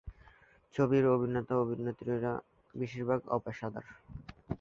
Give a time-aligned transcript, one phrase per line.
[0.73, 2.33] ছবির অভিনেতা-অভিনেত্রীরা
[2.73, 3.85] বেশিরভাগই অপেশাদার।